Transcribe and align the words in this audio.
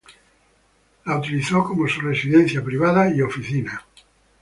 Él 0.01 1.01
la 1.05 1.19
utilizó 1.19 1.63
como 1.63 1.87
su 1.87 2.01
residencia 2.01 2.63
privada 2.63 3.11
y 3.13 3.21
oficina. 3.21 3.85